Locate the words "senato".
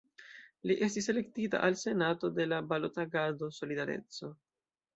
1.83-2.31